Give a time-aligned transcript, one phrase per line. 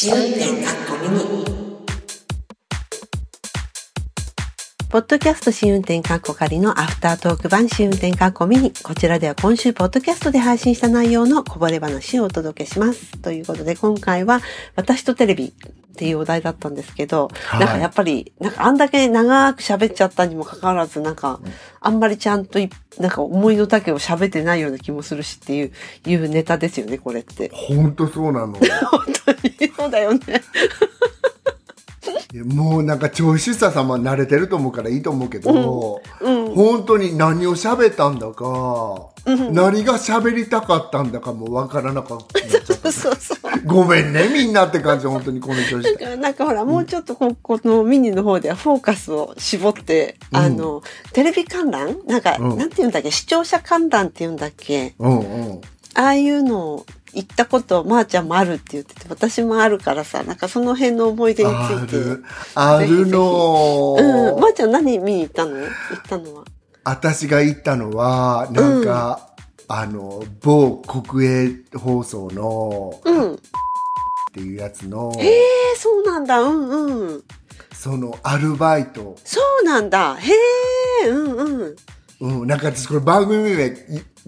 [0.00, 1.57] 試運転かっこミニ
[4.98, 8.72] ポッドキャスト試運転カッコ仮のアフタートーク版試運転カッコミニ。
[8.82, 13.16] こちらでは今週ポッドキャストで配信した内容のこぼれ話をお届けします。
[13.18, 14.40] ということで今回は
[14.74, 15.52] 私とテレビっ
[15.94, 21.38] ていうお題だったんですけど、はいなんかやっぱり、なんかあんだけ長く喋っちゃったにもかかわらず、なんか、
[21.80, 22.68] あんまりちゃんとい、
[22.98, 25.72] なんか思いの丈を喋ってないような気もするしっていう、
[26.06, 27.52] いうネタですよね、これって。
[27.52, 28.54] ほんとそうなの。
[28.58, 28.60] 本
[29.24, 30.20] 当に、そうだよね。
[32.44, 36.54] もうなんか聴取者様慣れてると思うからいいと思うけど、うん。
[36.54, 39.08] 本当に何を喋ったんだか、
[39.52, 42.18] 何が喋りたかったんだかもわからなかっ
[42.82, 42.92] た。
[42.92, 43.38] そうそう。
[43.66, 54.94] ごめんね、みんなって感じ、本当にこの調子なんかほら、もうちょっとここのミニの方ではフォーカスを絞って、あの、テレビ観覧なんか、うんなんて言うんだっけ視聴者観覧って言うんだっけ？
[54.98, 55.22] うんう
[55.54, 55.60] ん。
[55.98, 61.96] ああいうのを行ったこと、まー、ちゃんもあるって言ってて、私もあるからさ、なんかその辺の思い出につあいて。
[61.96, 62.24] る、
[62.54, 64.40] あるのうん。
[64.40, 65.56] まー、ちゃん何見に行ったの？
[65.56, 65.70] 行っ
[66.08, 66.44] たのは。
[66.84, 69.34] 私が行ったのは、なんか、
[69.66, 73.34] あの、某国営放送の、うん。
[73.34, 73.38] っ
[74.32, 75.42] ていうやつの、ええ
[75.76, 76.40] そうなんだ。
[76.40, 77.24] うんうん。
[77.74, 80.14] そのアルバイト、そうなんだ。
[80.14, 80.32] へ
[81.04, 81.76] え、うんうん。
[82.20, 83.70] うん、なんか私これ番組名、い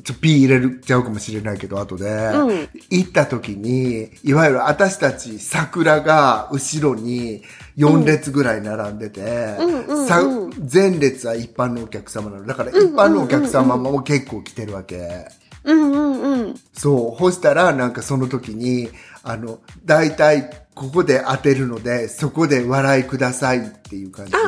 [0.03, 7.43] ちょ、ピー入れるちゃうかもしれないけど、後で、うん行った時に、いわゆる私たち桜が後ろに
[7.77, 12.47] 4列ぐらい並んでて、う前列は一般のお客様なの。
[12.47, 15.29] だから一般のお客様も結構来てるわけ。
[15.65, 16.55] うんうんうん。
[16.73, 17.19] そう。
[17.19, 18.89] ほしたら、なんかその時に、
[19.23, 24.39] あの、大体、ここで当てるので、そこで笑いくださいっていう感じで。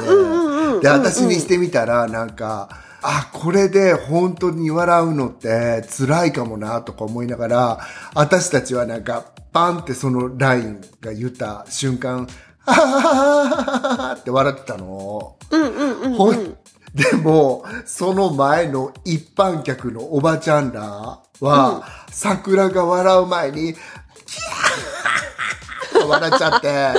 [0.80, 2.70] で、私にしてみたら、なんか、
[3.02, 7.80] あ、これで本当に笑うのって辛いかもなとか思いながら、
[8.14, 12.26] 私たちはなんか、パンってそのラインが言った瞬間、
[12.64, 15.36] はははははって笑ってたの。
[15.50, 16.14] うんうんうん。
[16.14, 16.56] ほん
[16.94, 26.92] でも、その前の一般客のおばちゃんらは、桜が笑う前に、キャーって笑っちゃって、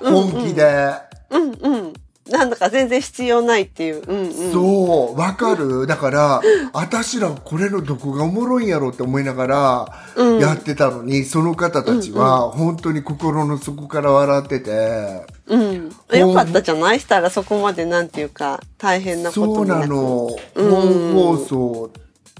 [0.00, 0.94] 本気で。
[1.30, 1.92] うんうん。
[2.30, 4.02] なんだか全然必要ないっていう。
[4.06, 4.29] うんうん。
[4.52, 5.86] そう、わかる？
[5.86, 6.40] だから、
[6.72, 15.90] 私らこれのどこがおもろいんやろって思いながら、やってたのに、その方たちは、本当に心の底から笑ってて、うん。
[16.18, 17.00] よかったじゃない？
[17.00, 20.30] したらそこまでなんていうか、大変なことそうになくなの。
[20.54, 21.90] 本放送、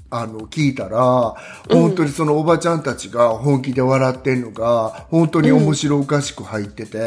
[0.09, 1.35] あの、聞いたら、
[1.69, 6.99] 本当にそのおばちゃんたちが本気で笑ってんのが、本当に面白おかしく入ってて、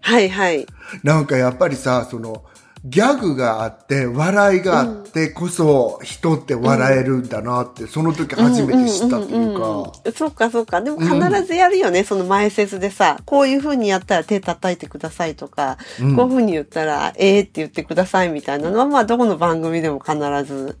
[0.00, 0.66] はいはい。
[1.02, 2.44] なんかやっぱりさ、その、
[2.84, 10.80] ギャグがあって、笑いがあってこそ、人って笑えるんだなって、その時初めて知ったっていうか、そうかそうか。
[10.80, 20.78] でも必ずやるよね、その前説でさ、こういう風にやったら手叩いてくださいとか、こういう風に言ったら、ええって言ってくださいみたいなのは、まあどこの番組でも必ず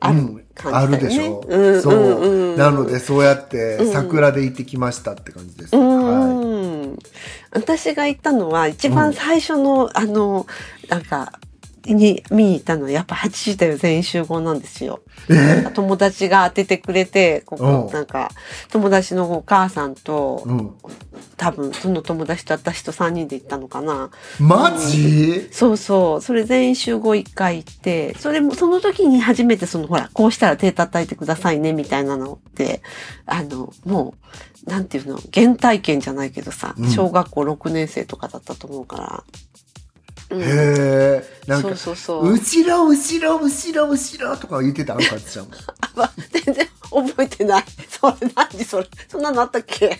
[0.00, 0.98] あるあ感じだよね。
[0.98, 5.76] るでしょ、うんそう、うんうんなので、そうやって、桜で行ってきましたって感じです。
[5.76, 6.43] うはいん。
[7.50, 10.46] 私が行ったのは、一番最初の、あの、
[10.88, 11.38] なんか、
[11.86, 15.00] に見に行ったのは、やっぱ8時だよ全員集合なんですよ。
[15.74, 18.30] 友達が当ててくれて、ここう、んなんか、
[18.70, 20.70] 友達のお母さんと、うん。
[21.36, 24.10] 多分、その友達と私と3人で行ったのかな。
[24.38, 25.48] マジ？
[25.50, 26.20] そうそう。
[26.22, 32.82] それ全員集合1回行って、それも、その時に初めてその、ほら、こうしたら手叩いてくださいね、みたいなのって、
[33.26, 34.14] あの、も
[34.66, 39.24] う、なんていうの、原体験じゃないけどさ、うん小学校6年生とかだったと思うから。
[39.26, 39.53] うん
[40.40, 41.34] へえ。
[41.46, 42.32] なんか、そうそうそう。
[42.32, 45.46] 後ろ、後ろ、後ろ、後ろとか言ってたあのかつちゃん。
[45.80, 46.10] あま
[46.44, 47.64] 全然覚えてない。
[47.88, 48.86] それ、何それ。
[49.08, 49.98] そんなのあったっけ？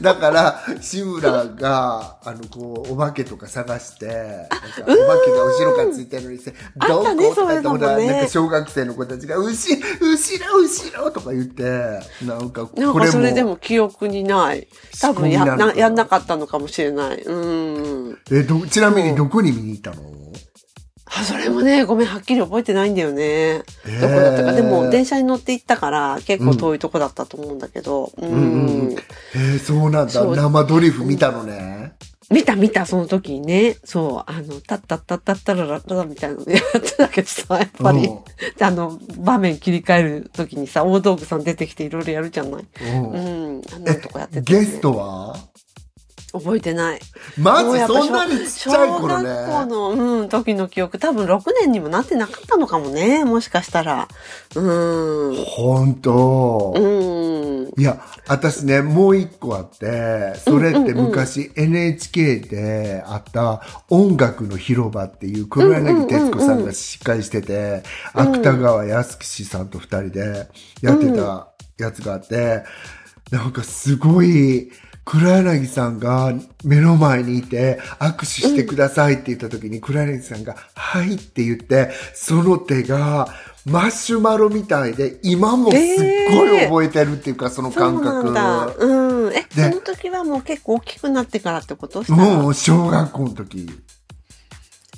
[0.00, 4.48] だから、志村が、あの、こう、お化けとか探して、なんか
[4.82, 6.54] お化けが後ろからついてるのにして、
[6.88, 11.62] どことか言ってそういうのもねなんか小学生の子たちが、後ろ、後ろ、後ろとか言って、
[12.24, 14.68] なんか、これも、かそれでも記憶にない。
[15.00, 17.22] 多分やなやんなかったのかもしれない。
[17.22, 17.97] うん。
[18.30, 20.02] え、ど、ちなみにどこに見に行ったの？
[21.06, 23.22] あ、それもね、ごめん、はっきり覚えてないんだよね。
[23.22, 24.52] へーどこだったか。
[24.52, 28.12] でも、電車に乗って行ったから、結構遠いとこだったと思うんだけど。
[28.18, 28.28] うん。
[28.28, 28.96] うんうん
[29.34, 30.24] えー、そうなんだ。
[30.24, 31.94] 生ドリフ見たのね。
[32.30, 33.76] 見た見た、その時にね。
[33.84, 38.18] そう、あの、タッタッタッタッタララララみたいなのやってたけどさ、やっぱりうん。
[38.60, 42.66] あの、場面切り替える時にさ、大道具さん出てきていろいろやるじゃない。
[42.82, 43.62] うんうん。
[43.72, 44.60] あんなとこやってた、ね。
[44.60, 45.38] ゲストは
[46.32, 47.00] 覚えてない。
[47.38, 47.78] マジ？
[47.86, 49.28] そんなにちっちゃい頃ね。
[49.28, 54.08] 小学校の、うん、時の記憶、多分6年にもなってなかったのかもね、もしかしたら。
[54.54, 55.44] うん。
[55.46, 56.74] ほんと。
[56.76, 56.80] う
[57.76, 57.80] ん。
[57.80, 67.82] いや、私ね、もう一個あって、それって昔 NHK であった音楽の広場っていう黒柳徹子さんが司会してて、
[68.12, 70.48] 芥川康樹さんと二人で
[70.82, 71.48] やってた
[71.78, 72.64] やつがあって、
[73.30, 74.70] なんかすごい、
[75.10, 76.34] 黒柳さんが
[76.64, 83.26] 目の前にいて握手してくださいって言った時に黒柳さんがはいって言って、その手が
[83.64, 85.80] マシュマロみたいで今もすっ
[86.30, 88.84] ごい覚えてるっていうか、そのそう感覚。
[88.84, 89.32] うん。
[89.32, 92.02] え、でその時はもう結構大きくなってからってこと？
[92.12, 93.66] もう小学校の時。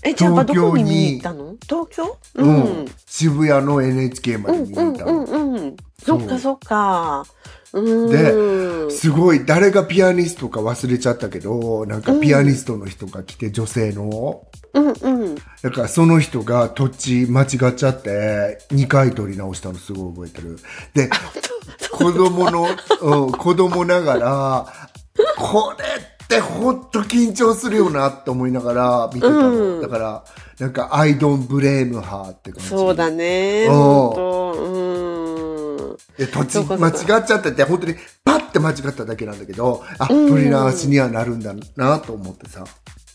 [0.02, 1.54] え、じゃあ東京にどこに見に行ったの？
[1.62, 2.86] 東京ううんん。
[3.06, 5.12] 渋谷の NHK まうんで見にうんう行ったの。
[5.12, 5.76] んうん。
[6.00, 7.24] そそうっかそっか。
[7.72, 8.90] うん。
[8.90, 14.46] すごい、誰がピアニストか忘れちゃったけど、なんかピアニストの人が来て、女性の。
[14.74, 15.34] うんうん。
[15.34, 20.58] だからその人が土地間違っちゃって、2回取り直したのすごい覚えてる。
[20.94, 21.10] で、
[21.92, 22.66] 子供の、
[23.02, 24.66] うん、子供ながら、
[25.38, 29.74] これってほんと緊張するよなって思いながら見てたの。
[29.74, 30.24] うんだから、
[30.58, 32.68] なんか、I don't blame her って感じ。
[32.68, 33.66] そうだね。
[33.66, 34.89] うん。
[36.20, 37.94] で土地そうかそう間か違っちゃってて、本当に
[38.26, 42.64] パッて間違っただけなんだけど、あ、うん取り直しにはなるんだなと思ってさ。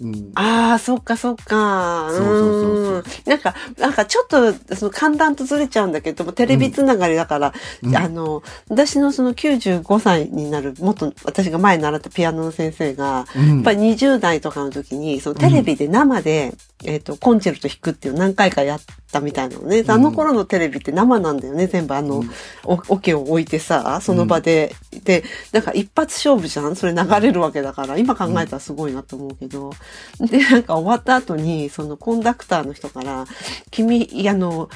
[0.02, 0.32] うん。
[0.36, 2.10] ああ、そっかそっか。
[2.12, 7.54] そうそうそうそううんなんか、なんかちょっと、その、簡単とずれちゃうんだけども、テレビつながりだから、
[7.96, 16.54] あの、私のその95歳になる、もっと私が前習ったピアノの先生が、うんやっぱり20代とかの時に、そのテレビで生で、
[16.84, 18.80] えっ、と、コンチェルト弾くっていう何回かやっ
[19.12, 19.84] たみたいなのね。
[19.88, 22.24] あの頃のテレビって生なんだよね、全部あの、
[22.64, 24.76] お、オケを置いてさ、その場で。
[25.04, 26.76] で、なんか一発勝負じゃん？
[26.76, 29.72] それ流れるわけだから、今考えたらすごいなと思うけど。
[30.20, 33.26] で、なんか終わった後に、そのコンダクターの人から、
[33.72, 34.70] 君、いやあの、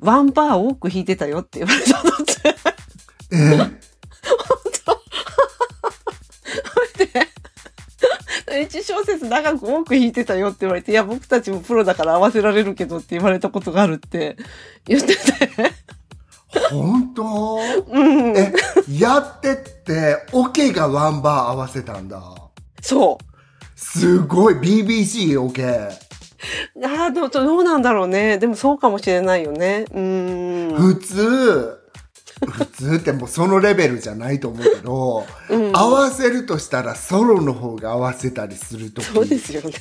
[0.00, 2.56] ワンバー多く弾いてたよって言われたのって。
[3.32, 3.78] えー
[8.62, 14.36] 一小節長く多く弾いてたよって言われて、いや、僕たちもプロだから合わせられるけどって言われたことがあるって
[14.86, 15.18] 言ってて。
[16.70, 17.58] 本当？
[17.88, 18.36] うん。
[18.36, 18.52] え、
[18.98, 22.22] やってって、オケがワンバー合わせたんだ。
[22.80, 23.27] そう。
[23.78, 25.88] すごい、BBC オケ。
[26.84, 28.38] ああ、どうどうなんだろうね。
[28.38, 29.86] でもそうかもしれないよね。
[29.92, 30.76] うーん。
[30.76, 31.78] 普通、
[32.50, 39.04] 普通ってもうそのレベルじゃないと思うけど、うん合わせるとしたらソロの方が合わせたりするとき。
[39.04, 39.72] そうですよね。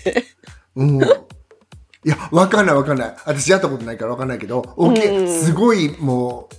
[0.76, 0.98] うん。
[0.98, 3.16] いや、わかんないわかんない。
[3.26, 6.50] 私やったことないからわかんないけど、オケ、うんすごいも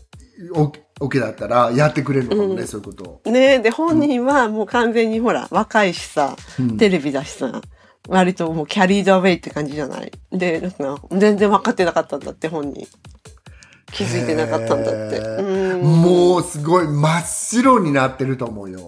[0.52, 3.30] う、オオケだったらやってくれるのかもね、うんそういうこと。
[3.30, 6.36] ねえ、で、本人はもう完全にほら、若いしさ、
[6.78, 7.62] テレビだしさ、
[8.08, 10.10] 割ともうキャリードアウェイって感じじゃない？
[10.32, 12.86] で、なんか全然分かってなかったんだって、本人。
[13.92, 15.18] 気づいてなかったんだって。
[15.18, 15.82] うん。
[15.82, 18.80] もうすごい真っ白になってると思うよ。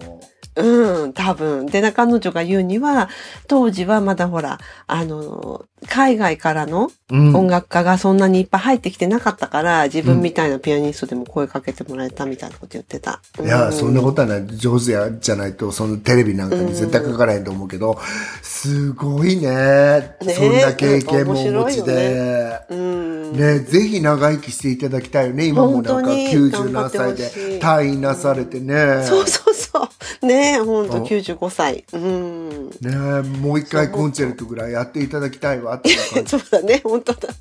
[0.55, 1.65] うん、多分。
[1.65, 3.09] で、な彼女が言うには、
[3.47, 7.35] 当時はまだほら、あの、海外からのうん。
[7.35, 13.21] 音楽家がそんなにいっぱい入ってきてなかったから、自分みたいなピアニストでも声かけてもらえたみたいなこと言ってた。
[13.43, 14.47] いや、うんそんなことはない。
[14.47, 17.97] 上手や、じゃないと、そのテレビなんかに絶対かからへんと思うけど、
[18.41, 19.49] すごいね。
[20.21, 22.59] ねそんな経験もお持ちで。
[22.69, 23.00] うん。
[23.31, 25.45] ね、ぜひ長生きしていただきたいよね。
[25.45, 27.23] 今もなんか本当に90何歳で
[27.57, 29.03] い退院なされてね。
[29.05, 29.87] そうそうそ
[30.21, 30.25] う。
[30.25, 31.85] ねえ、ほんとうん95歳。
[31.93, 32.69] うん。
[32.81, 36.29] ねもう一回コンチェルトぐらいやっていただきたいわっていう感じ。
[36.37, 37.35] そうだね、本当だね。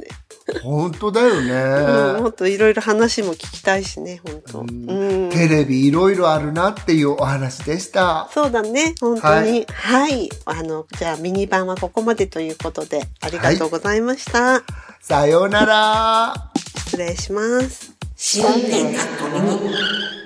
[0.63, 2.29] 本当だようん、もね。
[2.31, 4.61] っといろいろ話も聞きたいしね、本当。
[4.61, 5.31] うん。
[5.31, 8.29] テレビいろいろあるなっていうお話でした。
[8.33, 9.67] そうだね、本当に。
[9.69, 10.29] はい。
[10.45, 14.63] あの、じゃあミニ版はここまでということで、ありがとうございました。
[15.03, 16.35] さようなら。
[16.77, 17.93] 失礼します。
[18.17, 20.20] 新年学校ミニ。